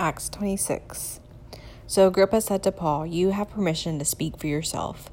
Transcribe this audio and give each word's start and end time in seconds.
Acts 0.00 0.28
26. 0.28 1.18
So 1.88 2.06
Agrippa 2.06 2.40
said 2.40 2.62
to 2.62 2.70
Paul, 2.72 3.04
You 3.04 3.30
have 3.30 3.50
permission 3.50 3.98
to 3.98 4.04
speak 4.04 4.38
for 4.38 4.46
yourself. 4.46 5.10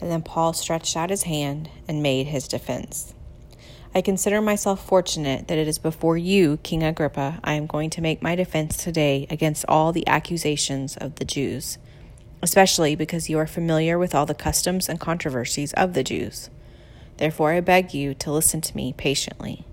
And 0.00 0.10
then 0.10 0.22
Paul 0.22 0.52
stretched 0.52 0.96
out 0.96 1.10
his 1.10 1.24
hand 1.24 1.68
and 1.88 2.02
made 2.02 2.28
his 2.28 2.46
defense. 2.46 3.14
I 3.94 4.00
consider 4.00 4.40
myself 4.40 4.86
fortunate 4.86 5.48
that 5.48 5.58
it 5.58 5.66
is 5.66 5.78
before 5.78 6.16
you, 6.16 6.58
King 6.58 6.84
Agrippa, 6.84 7.40
I 7.42 7.54
am 7.54 7.66
going 7.66 7.90
to 7.90 8.00
make 8.00 8.22
my 8.22 8.36
defense 8.36 8.76
today 8.76 9.26
against 9.28 9.64
all 9.66 9.90
the 9.92 10.06
accusations 10.06 10.96
of 10.96 11.16
the 11.16 11.24
Jews, 11.24 11.78
especially 12.40 12.94
because 12.94 13.28
you 13.28 13.38
are 13.38 13.46
familiar 13.46 13.98
with 13.98 14.14
all 14.14 14.26
the 14.26 14.34
customs 14.34 14.88
and 14.88 15.00
controversies 15.00 15.72
of 15.72 15.94
the 15.94 16.04
Jews. 16.04 16.48
Therefore, 17.16 17.52
I 17.52 17.60
beg 17.60 17.92
you 17.92 18.14
to 18.14 18.30
listen 18.30 18.60
to 18.60 18.76
me 18.76 18.92
patiently. 18.96 19.64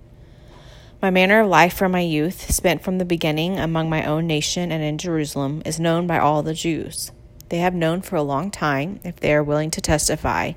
My 1.06 1.12
manner 1.12 1.42
of 1.42 1.48
life 1.48 1.76
from 1.76 1.92
my 1.92 2.00
youth, 2.00 2.52
spent 2.52 2.82
from 2.82 2.98
the 2.98 3.06
beginning 3.06 3.60
among 3.60 3.92
my 3.92 4.04
own 4.06 4.26
nation 4.26 4.72
and 4.72 4.84
in 4.84 4.98
Jerusalem, 4.98 5.62
is 5.64 5.80
known 5.80 6.08
by 6.08 6.18
all 6.18 6.42
the 6.42 6.56
Jews. 6.56 7.12
They 7.50 7.60
have 7.60 7.76
known 7.76 8.02
for 8.02 8.16
a 8.16 8.24
long 8.24 8.50
time, 8.50 9.00
if 9.04 9.18
they 9.18 9.32
are 9.36 9.44
willing 9.44 9.70
to 9.70 9.82
testify, 9.82 10.54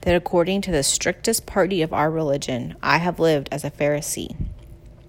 that 0.00 0.16
according 0.16 0.62
to 0.62 0.72
the 0.72 0.82
strictest 0.82 1.46
party 1.46 1.82
of 1.82 1.92
our 1.92 2.10
religion, 2.10 2.74
I 2.82 2.98
have 2.98 3.20
lived 3.20 3.48
as 3.52 3.62
a 3.62 3.70
Pharisee. 3.70 4.34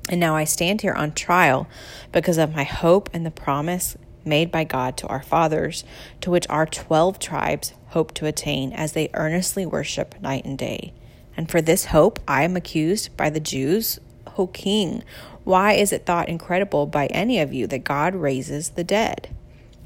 And 0.09 0.19
now 0.19 0.35
I 0.35 0.43
stand 0.43 0.81
here 0.81 0.93
on 0.93 1.13
trial 1.13 1.67
because 2.11 2.37
of 2.37 2.53
my 2.53 2.63
hope 2.63 3.09
and 3.13 3.25
the 3.25 3.31
promise 3.31 3.97
made 4.23 4.51
by 4.51 4.63
God 4.63 4.95
to 4.97 5.07
our 5.07 5.23
fathers, 5.23 5.83
to 6.21 6.29
which 6.29 6.45
our 6.51 6.67
twelve 6.67 7.17
tribes 7.17 7.73
hope 7.87 8.13
to 8.13 8.27
attain 8.27 8.71
as 8.71 8.91
they 8.91 9.09
earnestly 9.15 9.65
worship 9.65 10.21
night 10.21 10.45
and 10.45 10.55
day. 10.55 10.93
And 11.35 11.49
for 11.49 11.63
this 11.63 11.85
hope 11.85 12.19
I 12.27 12.43
am 12.43 12.55
accused 12.55 13.17
by 13.17 13.31
the 13.31 13.39
Jews 13.39 13.97
O 14.37 14.47
king, 14.47 15.03
why 15.43 15.73
is 15.73 15.91
it 15.91 16.05
thought 16.05 16.29
incredible 16.29 16.85
by 16.85 17.07
any 17.07 17.39
of 17.39 17.53
you 17.53 17.67
that 17.67 17.83
God 17.83 18.15
raises 18.15 18.69
the 18.69 18.83
dead? 18.83 19.29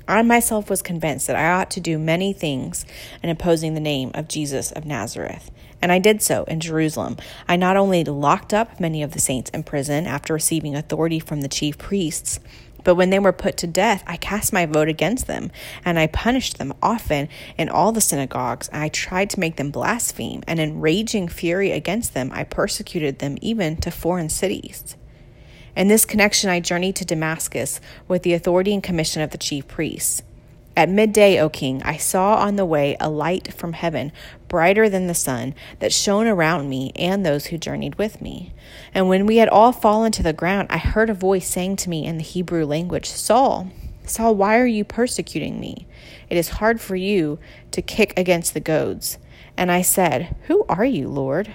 I 0.08 0.22
myself 0.22 0.70
was 0.70 0.82
convinced 0.82 1.28
that 1.28 1.36
I 1.36 1.50
ought 1.50 1.70
to 1.72 1.82
do 1.82 1.98
many 1.98 2.32
things 2.32 2.86
in 3.22 3.30
opposing 3.30 3.74
the 3.74 3.82
name 3.82 4.12
of 4.14 4.30
Jesus 4.30 4.72
of 4.72 4.86
Nazareth. 4.86 5.52
And 5.82 5.92
I 5.92 6.00
did 6.00 6.22
so 6.22 6.44
in 6.46 6.60
Jerusalem. 6.60 7.18
I 7.48 7.56
not 7.56 7.78
only 7.78 8.04
locked 8.04 8.54
up 8.54 8.80
many 8.80 9.04
of 9.04 9.12
the 9.12 9.20
saints 9.20 9.52
in 9.52 9.64
prison 9.64 10.08
after 10.08 10.34
receiving 10.34 10.76
authority 10.76 11.20
from 11.20 11.42
the 11.42 11.50
chief 11.50 11.78
priests, 11.78 12.40
but 12.84 12.96
when 12.96 13.10
they 13.10 13.20
were 13.20 13.34
put 13.34 13.58
to 13.58 13.68
death, 13.68 14.04
I 14.08 14.18
cast 14.18 14.54
my 14.54 14.66
vote 14.66 14.88
against 14.88 15.28
them, 15.28 15.52
and 15.84 16.00
I 16.00 16.08
punished 16.08 16.58
them 16.58 16.74
often 16.82 17.30
in 17.58 17.70
all 17.70 17.92
the 17.92 18.02
synagogues. 18.02 18.68
And 18.70 18.82
I 18.82 18.90
tried 18.90 19.30
to 19.32 19.40
make 19.40 19.58
them 19.58 19.72
blaspheme, 19.72 20.44
and 20.48 20.60
in 20.60 20.80
raging 20.82 21.28
fury 21.28 21.72
against 21.72 22.14
them, 22.14 22.32
I 22.34 22.44
persecuted 22.44 23.20
them 23.20 23.38
even 23.42 23.78
to 23.78 23.92
foreign 23.92 24.30
cities. 24.30 24.96
In 25.76 25.90
this 25.90 26.06
connection, 26.06 26.50
I 26.50 26.60
journeyed 26.60 26.96
to 26.98 27.06
Damascus 27.06 27.80
with 28.08 28.24
the 28.24 28.34
authority 28.34 28.74
and 28.74 28.82
commission 28.82 29.22
of 29.22 29.32
the 29.32 29.38
chief 29.38 29.68
priests. 29.68 30.24
At 30.76 30.90
midday, 30.90 31.40
O 31.40 31.50
king, 31.50 31.82
I 31.84 31.98
saw 31.98 32.36
on 32.36 32.56
the 32.56 32.66
way 32.66 32.98
a 33.00 33.10
light 33.10 33.52
from 33.52 33.74
heaven, 33.74 34.12
brighter 34.48 34.90
than 34.90 35.08
the 35.08 35.14
sun, 35.14 35.54
that 35.80 35.94
shone 35.94 36.28
around 36.28 36.70
me 36.70 36.92
and 36.96 37.26
those 37.26 37.48
who 37.48 37.58
journeyed 37.58 37.96
with 37.96 38.22
me. 38.22 38.54
And 38.94 39.10
when 39.10 39.26
we 39.26 39.38
had 39.38 39.50
all 39.50 39.72
fallen 39.72 40.12
to 40.14 40.24
the 40.24 40.34
ground, 40.34 40.68
I 40.70 40.78
heard 40.78 41.10
a 41.10 41.14
voice 41.14 41.48
saying 41.48 41.78
to 41.78 41.90
me 41.90 42.06
in 42.06 42.18
the 42.18 42.24
Hebrew 42.24 42.66
language, 42.66 43.08
Saul, 43.08 43.72
Saul, 44.06 44.36
why 44.36 44.58
are 44.58 44.66
you 44.66 44.86
persecuting 44.86 45.60
me? 45.60 45.86
It 46.30 46.38
is 46.38 46.50
hard 46.50 46.80
for 46.80 46.96
you 46.96 47.40
to 47.72 47.82
kick 47.82 48.14
against 48.18 48.54
the 48.54 48.60
goads. 48.60 49.18
And 49.58 49.72
I 49.72 49.82
said, 49.82 50.36
Who 50.48 50.66
are 50.70 50.86
you, 50.86 51.10
Lord? 51.10 51.54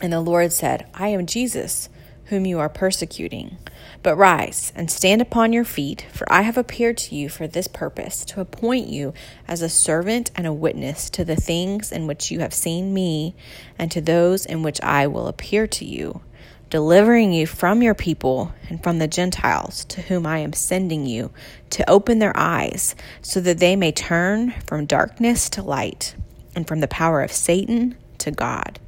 And 0.00 0.12
the 0.12 0.20
Lord 0.20 0.52
said, 0.52 0.86
I 0.94 1.08
am 1.08 1.26
Jesus, 1.26 1.88
whom 2.32 2.46
you 2.46 2.58
are 2.58 2.70
persecuting. 2.70 3.58
But 4.02 4.16
rise 4.16 4.72
and 4.74 4.90
stand 4.90 5.20
upon 5.20 5.52
your 5.52 5.64
feet, 5.64 6.06
for 6.10 6.26
I 6.32 6.40
have 6.40 6.56
appeared 6.56 6.96
to 6.96 7.14
you 7.14 7.28
for 7.28 7.46
this 7.46 7.68
purpose, 7.68 8.24
to 8.24 8.40
appoint 8.40 8.88
you 8.88 9.12
as 9.46 9.60
a 9.60 9.68
servant 9.68 10.30
and 10.34 10.46
a 10.46 10.52
witness 10.52 11.10
to 11.10 11.26
the 11.26 11.36
things 11.36 11.92
in 11.92 12.06
which 12.06 12.30
you 12.30 12.40
have 12.40 12.54
seen 12.54 12.94
me, 12.94 13.34
and 13.78 13.92
to 13.92 14.00
those 14.00 14.46
in 14.46 14.62
which 14.62 14.80
I 14.80 15.06
will 15.08 15.28
appear 15.28 15.66
to 15.66 15.84
you, 15.84 16.22
delivering 16.70 17.34
you 17.34 17.46
from 17.46 17.82
your 17.82 17.94
people 17.94 18.54
and 18.70 18.82
from 18.82 18.98
the 18.98 19.06
Gentiles 19.06 19.84
to 19.84 20.00
whom 20.00 20.26
I 20.26 20.38
am 20.38 20.54
sending 20.54 21.04
you, 21.04 21.32
to 21.68 21.88
open 21.88 22.18
their 22.18 22.34
eyes, 22.34 22.94
so 23.20 23.42
that 23.42 23.58
they 23.58 23.76
may 23.76 23.92
turn 23.92 24.52
from 24.66 24.86
darkness 24.86 25.50
to 25.50 25.62
light, 25.62 26.14
and 26.56 26.66
from 26.66 26.80
the 26.80 26.88
power 26.88 27.20
of 27.20 27.30
Satan 27.30 27.94
to 28.16 28.30
God, 28.30 28.80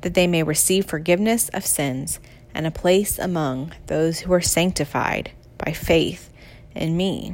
that 0.00 0.14
they 0.14 0.26
may 0.26 0.42
receive 0.42 0.86
forgiveness 0.86 1.50
of 1.50 1.66
sins 1.66 2.18
and 2.58 2.66
a 2.66 2.72
place 2.72 3.20
among 3.20 3.72
those 3.86 4.18
who 4.18 4.32
are 4.32 4.40
sanctified 4.40 5.30
by 5.58 5.72
faith 5.72 6.28
in 6.74 6.96
me. 6.96 7.32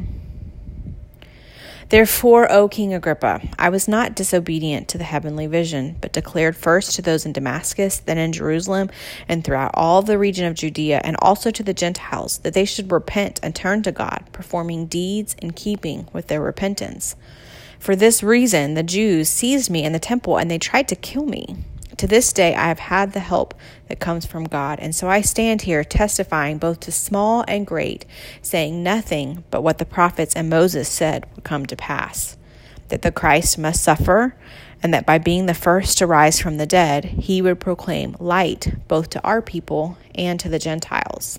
Therefore, 1.89 2.51
O 2.53 2.69
King 2.69 2.93
Agrippa, 2.93 3.41
I 3.59 3.71
was 3.71 3.89
not 3.89 4.15
disobedient 4.15 4.89
to 4.89 4.99
the 4.99 5.05
heavenly 5.05 5.47
vision, 5.47 5.97
but 6.01 6.13
declared 6.13 6.57
first 6.57 6.95
to 6.95 7.03
those 7.03 7.25
in 7.25 7.33
Damascus, 7.33 8.01
then 8.01 8.19
in 8.19 8.33
Jerusalem, 8.33 8.91
and 9.27 9.43
throughout 9.43 9.71
all 9.73 10.03
the 10.03 10.19
region 10.19 10.45
of 10.45 10.55
Judea, 10.55 11.01
and 11.05 11.17
also 11.21 11.51
to 11.51 11.63
the 11.63 11.75
Gentiles, 11.75 12.39
that 12.39 12.53
they 12.53 12.67
should 12.67 12.93
repent 12.93 13.41
and 13.43 13.55
turn 13.55 13.83
to 13.85 13.93
God, 13.93 14.25
performing 14.33 14.87
deeds 14.87 15.37
in 15.41 15.53
keeping 15.53 16.07
with 16.13 16.29
their 16.29 16.43
repentance. 16.43 17.17
For 17.79 17.97
this 17.97 18.23
reason, 18.23 18.75
the 18.75 18.83
Jews 18.83 19.31
seized 19.31 19.71
me 19.71 19.85
in 19.85 19.93
the 19.93 19.99
temple, 19.99 20.37
and 20.37 20.51
they 20.51 20.59
tried 20.59 20.89
to 20.89 20.97
kill 20.97 21.25
me. 21.25 21.65
To 21.99 22.07
this 22.07 22.33
day, 22.33 22.55
I 22.55 22.67
have 22.67 22.81
had 22.81 23.13
the 23.13 23.21
help 23.21 23.55
that 23.89 24.01
comes 24.01 24.27
from 24.27 24.45
God. 24.45 24.81
And 24.81 24.95
so 24.95 25.09
I 25.09 25.21
stand 25.21 25.63
here 25.63 25.85
testifying 25.85 26.59
both 26.59 26.81
to 26.81 26.93
small 26.93 27.45
and 27.47 27.67
great, 27.67 28.05
saying 28.43 28.83
nothing 28.83 29.45
but 29.51 29.63
what 29.63 29.79
the 29.79 29.85
prophets 29.85 30.35
and 30.35 30.51
Moses 30.51 30.89
said 30.89 31.27
would 31.35 31.45
come 31.45 31.67
to 31.67 31.77
pass 31.77 32.37
that 32.89 33.03
the 33.03 33.13
Christ 33.13 33.59
must 33.59 33.83
suffer, 33.83 34.37
and 34.83 34.93
that 34.93 35.07
by 35.07 35.19
being 35.19 35.47
the 35.47 35.55
first 35.55 35.99
to 35.99 36.07
rise 36.07 36.39
from 36.39 36.59
the 36.59 36.67
dead, 36.67 37.05
he 37.05 37.41
would 37.41 37.59
proclaim 37.59 38.15
light 38.19 38.75
both 38.89 39.09
to 39.11 39.23
our 39.23 39.41
people 39.41 39.97
and 40.15 40.39
to 40.41 40.49
the 40.49 40.59
Gentiles. 40.59 41.39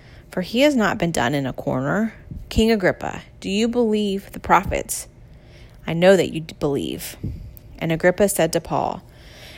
for 0.31 0.41
he 0.41 0.61
has 0.61 0.75
not 0.75 0.97
been 0.97 1.11
done 1.11 1.35
in 1.35 1.45
a 1.45 1.53
corner. 1.53 2.13
King 2.49 2.71
Agrippa, 2.71 3.21
do 3.39 3.49
you 3.49 3.67
believe 3.67 4.31
the 4.31 4.39
prophets? 4.39 5.07
I 5.85 5.93
know 5.93 6.15
that 6.15 6.33
you 6.33 6.41
believe. 6.59 7.17
And 7.79 7.91
Agrippa 7.91 8.29
said 8.29 8.53
to 8.53 8.61
Paul, 8.61 9.03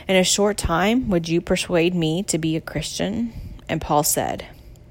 In 0.08 0.16
a 0.16 0.24
short 0.24 0.56
time, 0.56 1.08
would 1.10 1.28
you 1.28 1.40
persuade 1.40 1.94
me 1.94 2.22
to 2.24 2.38
be 2.38 2.56
a 2.56 2.60
Christian? 2.60 3.32
And 3.68 3.80
Paul 3.80 4.02
said, 4.02 4.46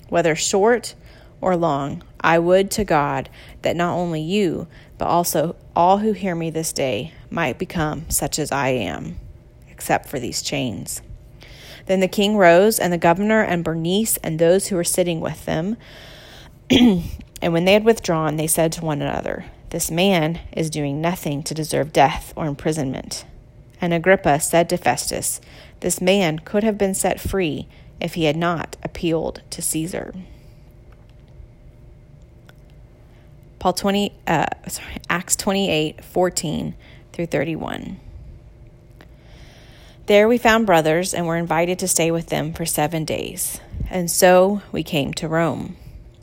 Whether 0.10 0.36
short 0.36 0.96
or 1.42 1.58
long, 1.58 2.04
I 2.22 2.40
would 2.40 2.72
to 2.72 2.86
God 2.86 3.30
that 3.64 3.76
not 3.76 3.96
only 3.96 4.22
you, 4.22 4.68
but 4.98 5.08
also 5.08 5.58
all 5.76 5.98
who 5.98 6.14
hear 6.14 6.36
me 6.36 6.50
this 6.50 6.72
day 6.72 7.14
might 7.30 7.60
become 7.60 8.10
such 8.10 8.40
as 8.40 8.52
I 8.52 8.70
am, 8.70 9.20
except 9.70 10.08
for 10.08 10.20
these 10.20 10.42
chains. 10.42 11.02
Then 11.86 12.00
the 12.00 12.08
king 12.08 12.38
rose, 12.38 12.80
and 12.80 12.94
the 12.94 12.98
governor 12.98 13.42
and 13.42 13.64
Bernice 13.64 14.18
and 14.18 14.40
those 14.40 14.68
who 14.68 14.76
were 14.76 14.84
sitting 14.84 15.20
with 15.20 15.46
them. 15.46 15.78
and 16.70 17.54
when 17.54 17.66
they 17.66 17.74
had 17.74 17.84
withdrawn, 17.84 18.38
they 18.38 18.48
said 18.48 18.72
to 18.74 18.86
one 18.86 19.02
another, 19.02 19.46
This 19.70 19.92
man 19.92 20.40
is 20.54 20.70
doing 20.70 21.02
nothing 21.02 21.44
to 21.44 21.54
deserve 21.54 21.94
death 21.94 22.34
or 22.36 22.46
imprisonment. 22.46 23.26
And 23.82 23.94
Agrippa 23.94 24.40
said 24.40 24.70
to 24.70 24.78
Festus, 24.78 25.42
This 25.82 26.00
man 26.00 26.40
could 26.40 26.64
have 26.64 26.78
been 26.78 26.94
set 26.94 27.20
free 27.20 27.68
if 28.00 28.14
he 28.14 28.26
had 28.26 28.38
not 28.38 28.78
appealed 28.84 29.42
to 29.50 29.62
Caesar. 29.62 30.14
Paul 33.60 33.74
20, 33.74 34.12
uh, 34.28 34.46
sorry, 34.68 34.98
Acts 35.10 35.36
28 35.38 36.04
14 36.04 36.76
through 37.14 37.26
31. 37.28 38.00
There 40.06 40.28
we 40.28 40.38
found 40.38 40.66
brothers 40.66 41.14
and 41.14 41.26
were 41.26 41.38
invited 41.38 41.80
to 41.80 41.88
stay 41.88 42.12
with 42.12 42.28
them 42.28 42.52
for 42.52 42.66
seven 42.66 43.06
days. 43.06 43.62
And 43.90 44.12
so 44.12 44.62
we 44.70 44.84
came 44.84 45.14
to 45.14 45.30
Rome. 45.30 45.78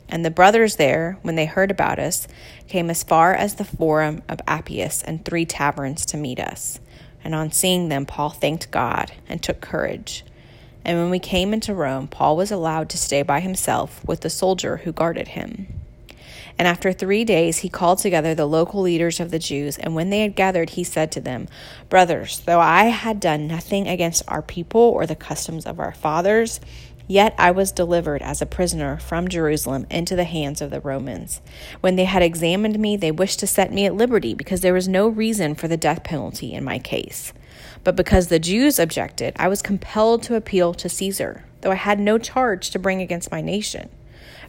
And 0.07 0.23
the 0.23 0.29
brothers 0.29 0.75
there, 0.75 1.17
when 1.23 1.33
they 1.33 1.47
heard 1.47 1.71
about 1.71 1.97
us, 1.97 2.27
came 2.67 2.91
as 2.91 3.01
far 3.01 3.33
as 3.33 3.55
the 3.55 3.65
Forum 3.65 4.21
of 4.29 4.39
Appius 4.45 5.01
and 5.01 5.25
three 5.25 5.45
taverns 5.45 6.05
to 6.07 6.17
meet 6.17 6.39
us. 6.39 6.79
And 7.23 7.33
on 7.33 7.51
seeing 7.51 7.89
them, 7.89 8.05
Paul 8.05 8.29
thanked 8.29 8.69
God 8.69 9.13
and 9.27 9.41
took 9.41 9.61
courage. 9.61 10.23
And 10.85 10.99
when 10.99 11.09
we 11.09 11.17
came 11.19 11.51
into 11.51 11.73
Rome, 11.73 12.07
Paul 12.07 12.37
was 12.37 12.51
allowed 12.51 12.87
to 12.89 12.99
stay 12.99 13.23
by 13.23 13.39
himself 13.39 14.05
with 14.05 14.21
the 14.21 14.29
soldier 14.29 14.77
who 14.77 14.91
guarded 14.91 15.29
him. 15.29 15.80
And 16.57 16.67
after 16.67 16.91
three 16.91 17.23
days, 17.23 17.59
he 17.59 17.69
called 17.69 17.99
together 17.99 18.35
the 18.35 18.45
local 18.45 18.81
leaders 18.81 19.19
of 19.19 19.31
the 19.31 19.39
Jews. 19.39 19.77
And 19.77 19.95
when 19.95 20.09
they 20.09 20.21
had 20.21 20.35
gathered, 20.35 20.71
he 20.71 20.83
said 20.83 21.11
to 21.13 21.21
them, 21.21 21.47
Brothers, 21.89 22.41
though 22.41 22.59
I 22.59 22.85
had 22.85 23.19
done 23.19 23.47
nothing 23.47 23.87
against 23.87 24.23
our 24.27 24.41
people 24.41 24.81
or 24.81 25.05
the 25.05 25.15
customs 25.15 25.65
of 25.65 25.79
our 25.79 25.93
fathers, 25.93 26.59
Yet 27.11 27.35
I 27.37 27.51
was 27.51 27.73
delivered 27.73 28.21
as 28.21 28.41
a 28.41 28.45
prisoner 28.45 28.97
from 28.97 29.27
Jerusalem 29.27 29.85
into 29.89 30.15
the 30.15 30.23
hands 30.23 30.61
of 30.61 30.69
the 30.69 30.79
Romans. 30.79 31.41
When 31.81 31.97
they 31.97 32.05
had 32.05 32.23
examined 32.23 32.79
me, 32.79 32.95
they 32.95 33.11
wished 33.11 33.41
to 33.41 33.47
set 33.47 33.69
me 33.69 33.85
at 33.85 33.95
liberty 33.95 34.33
because 34.33 34.61
there 34.61 34.73
was 34.73 34.87
no 34.87 35.09
reason 35.09 35.53
for 35.55 35.67
the 35.67 35.75
death 35.75 36.05
penalty 36.05 36.53
in 36.53 36.63
my 36.63 36.79
case. 36.79 37.33
But 37.83 37.97
because 37.97 38.27
the 38.27 38.39
Jews 38.39 38.79
objected, 38.79 39.33
I 39.37 39.49
was 39.49 39.61
compelled 39.61 40.23
to 40.23 40.35
appeal 40.35 40.73
to 40.75 40.87
Caesar, 40.87 41.43
though 41.59 41.71
I 41.71 41.75
had 41.75 41.99
no 41.99 42.17
charge 42.17 42.69
to 42.69 42.79
bring 42.79 43.01
against 43.01 43.29
my 43.29 43.41
nation. 43.41 43.89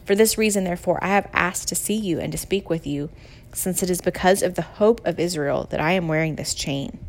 For 0.05 0.15
this 0.15 0.37
reason, 0.37 0.63
therefore, 0.63 1.03
I 1.03 1.07
have 1.07 1.29
asked 1.33 1.67
to 1.69 1.75
see 1.75 1.95
you 1.95 2.19
and 2.19 2.31
to 2.31 2.37
speak 2.37 2.69
with 2.69 2.85
you, 2.85 3.09
since 3.53 3.81
it 3.81 3.89
is 3.89 4.01
because 4.01 4.41
of 4.41 4.55
the 4.55 4.61
hope 4.61 5.05
of 5.05 5.19
Israel 5.19 5.67
that 5.69 5.79
I 5.79 5.93
am 5.93 6.07
wearing 6.07 6.35
this 6.35 6.53
chain. 6.53 6.99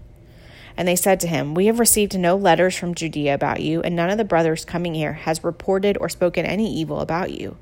And 0.77 0.87
they 0.87 0.97
said 0.97 1.21
to 1.21 1.29
him, 1.29 1.55
We 1.55 1.67
have 1.67 1.79
received 1.79 2.19
no 2.19 2.37
letters 2.37 2.77
from 2.77 2.95
Judea 2.95 3.35
about 3.35 3.61
you, 3.61 3.81
and 3.83 3.95
none 3.95 4.11
of 4.11 4.19
the 4.19 4.25
brothers 4.25 4.65
coming 4.65 4.95
here 4.95 5.13
has 5.13 5.45
reported 5.45 5.97
or 6.01 6.09
spoken 6.09 6.45
any 6.45 6.73
evil 6.73 7.01
about 7.01 7.31
you. 7.31 7.57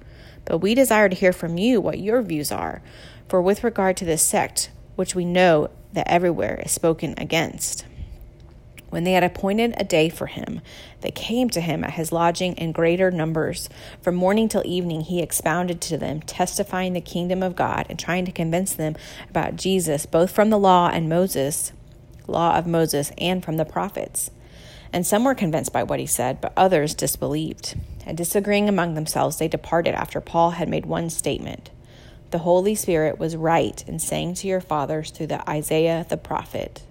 But 0.44 0.58
we 0.58 0.74
desire 0.74 1.08
to 1.08 1.16
hear 1.16 1.32
from 1.32 1.58
you 1.58 1.80
what 1.80 1.98
your 1.98 2.22
views 2.22 2.50
are. 2.50 2.82
For 3.28 3.40
with 3.40 3.64
regard 3.64 3.96
to 3.98 4.04
this 4.04 4.22
sect, 4.22 4.70
which 4.96 5.14
we 5.14 5.24
know 5.24 5.70
that 5.92 6.10
everywhere 6.10 6.60
is 6.64 6.72
spoken 6.72 7.14
against, 7.18 7.84
when 8.92 9.04
they 9.04 9.12
had 9.12 9.24
appointed 9.24 9.74
a 9.76 9.84
day 9.84 10.08
for 10.08 10.26
him, 10.26 10.60
they 11.00 11.10
came 11.10 11.48
to 11.50 11.60
him 11.60 11.82
at 11.82 11.94
his 11.94 12.12
lodging 12.12 12.54
in 12.56 12.72
greater 12.72 13.10
numbers. 13.10 13.68
From 14.00 14.14
morning 14.14 14.48
till 14.48 14.62
evening, 14.66 15.00
he 15.00 15.22
expounded 15.22 15.80
to 15.80 15.96
them, 15.96 16.20
testifying 16.20 16.92
the 16.92 17.00
kingdom 17.00 17.42
of 17.42 17.56
God 17.56 17.86
and 17.88 17.98
trying 17.98 18.24
to 18.26 18.32
convince 18.32 18.74
them 18.74 18.94
about 19.30 19.56
Jesus, 19.56 20.04
both 20.06 20.30
from 20.30 20.50
the 20.50 20.58
law 20.58 20.90
and 20.92 21.08
Moses 21.08 21.72
law 22.28 22.56
of 22.56 22.66
Moses 22.66 23.12
and 23.18 23.44
from 23.44 23.56
the 23.56 23.64
prophets. 23.64 24.30
And 24.92 25.06
some 25.06 25.24
were 25.24 25.34
convinced 25.34 25.72
by 25.72 25.82
what 25.82 26.00
he 26.00 26.06
said, 26.06 26.40
but 26.40 26.52
others 26.56 26.94
disbelieved. 26.94 27.74
And 28.04 28.16
disagreeing 28.16 28.68
among 28.68 28.94
themselves, 28.94 29.38
they 29.38 29.48
departed 29.48 29.94
after 29.94 30.20
Paul 30.20 30.52
had 30.52 30.68
made 30.68 30.86
one 30.86 31.08
statement 31.10 31.70
The 32.30 32.38
Holy 32.38 32.74
Spirit 32.74 33.18
was 33.18 33.36
right 33.36 33.82
in 33.86 33.98
saying 33.98 34.34
to 34.34 34.48
your 34.48 34.60
fathers 34.60 35.10
through 35.10 35.28
the 35.28 35.48
Isaiah 35.48 36.06
the 36.08 36.16
prophet, 36.16 36.82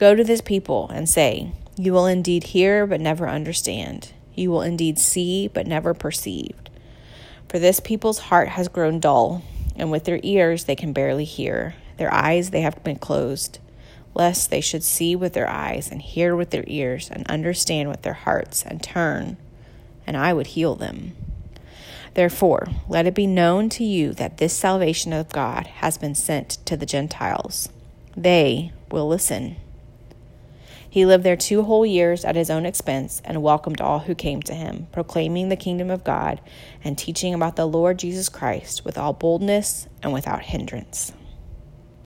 Go 0.00 0.14
to 0.14 0.24
this 0.24 0.40
people 0.40 0.88
and 0.88 1.06
say, 1.06 1.52
You 1.76 1.92
will 1.92 2.06
indeed 2.06 2.44
hear, 2.44 2.86
but 2.86 3.02
never 3.02 3.28
understand. 3.28 4.14
You 4.34 4.50
will 4.50 4.62
indeed 4.62 4.98
see, 4.98 5.46
but 5.46 5.66
never 5.66 5.92
perceive. 5.92 6.56
For 7.50 7.58
this 7.58 7.80
people's 7.80 8.18
heart 8.18 8.48
has 8.48 8.68
grown 8.68 8.98
dull, 8.98 9.42
and 9.76 9.90
with 9.90 10.04
their 10.04 10.18
ears 10.22 10.64
they 10.64 10.74
can 10.74 10.94
barely 10.94 11.26
hear. 11.26 11.74
Their 11.98 12.10
eyes 12.14 12.48
they 12.48 12.62
have 12.62 12.82
been 12.82 12.96
closed 12.96 13.58
lest 14.14 14.50
they 14.50 14.62
should 14.62 14.82
see 14.82 15.14
with 15.14 15.34
their 15.34 15.48
eyes 15.48 15.90
and 15.90 16.00
hear 16.00 16.34
with 16.34 16.48
their 16.48 16.64
ears 16.66 17.10
and 17.12 17.28
understand 17.28 17.90
with 17.90 18.00
their 18.00 18.14
hearts 18.14 18.64
and 18.64 18.82
turn, 18.82 19.36
and 20.06 20.16
I 20.16 20.32
would 20.32 20.48
heal 20.48 20.74
them. 20.74 21.14
Therefore, 22.14 22.68
let 22.88 23.06
it 23.06 23.14
be 23.14 23.26
known 23.26 23.68
to 23.68 23.84
you 23.84 24.14
that 24.14 24.38
this 24.38 24.56
salvation 24.56 25.12
of 25.12 25.28
God 25.28 25.66
has 25.66 25.98
been 25.98 26.14
sent 26.14 26.58
to 26.64 26.74
the 26.74 26.86
Gentiles. 26.86 27.68
They 28.16 28.72
will 28.90 29.06
listen. 29.06 29.56
He 30.90 31.06
lived 31.06 31.22
there 31.22 31.36
two 31.36 31.62
whole 31.62 31.86
years 31.86 32.24
at 32.24 32.34
his 32.34 32.50
own 32.50 32.66
expense 32.66 33.22
and 33.24 33.44
welcomed 33.44 33.80
all 33.80 34.00
who 34.00 34.14
came 34.16 34.42
to 34.42 34.54
him, 34.54 34.88
proclaiming 34.90 35.48
the 35.48 35.56
kingdom 35.56 35.88
of 35.88 36.02
God 36.02 36.40
and 36.82 36.98
teaching 36.98 37.32
about 37.32 37.54
the 37.54 37.66
Lord 37.66 38.00
Jesus 38.00 38.28
Christ 38.28 38.84
with 38.84 38.98
all 38.98 39.12
boldness 39.12 39.86
and 40.02 40.12
without 40.12 40.42
hindrance. 40.42 41.12